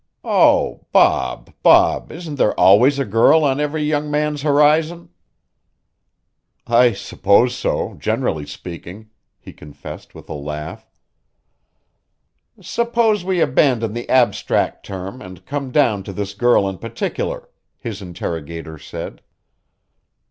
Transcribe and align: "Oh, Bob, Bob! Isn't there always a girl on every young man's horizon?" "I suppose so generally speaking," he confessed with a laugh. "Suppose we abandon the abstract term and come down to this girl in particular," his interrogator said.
"Oh, 0.23 0.87
Bob, 0.91 1.53
Bob! 1.61 2.11
Isn't 2.11 2.33
there 2.37 2.59
always 2.59 2.97
a 2.97 3.05
girl 3.05 3.43
on 3.43 3.59
every 3.59 3.83
young 3.83 4.09
man's 4.09 4.41
horizon?" 4.41 5.09
"I 6.65 6.93
suppose 6.93 7.55
so 7.55 7.93
generally 7.99 8.47
speaking," 8.47 9.11
he 9.37 9.53
confessed 9.53 10.15
with 10.15 10.27
a 10.27 10.33
laugh. 10.33 10.89
"Suppose 12.59 13.23
we 13.23 13.41
abandon 13.41 13.93
the 13.93 14.09
abstract 14.09 14.87
term 14.87 15.21
and 15.21 15.45
come 15.45 15.69
down 15.69 16.01
to 16.05 16.13
this 16.13 16.33
girl 16.33 16.67
in 16.67 16.79
particular," 16.79 17.47
his 17.77 18.01
interrogator 18.01 18.79
said. 18.79 19.21